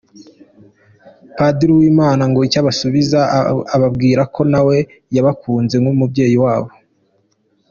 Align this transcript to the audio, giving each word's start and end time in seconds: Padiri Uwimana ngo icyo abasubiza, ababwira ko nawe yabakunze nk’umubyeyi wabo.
Padiri 1.35 1.71
Uwimana 1.75 2.23
ngo 2.29 2.39
icyo 2.47 2.59
abasubiza, 2.61 3.19
ababwira 3.75 4.21
ko 4.33 4.41
nawe 4.51 4.77
yabakunze 5.15 5.75
nk’umubyeyi 5.81 6.37
wabo. 6.45 6.69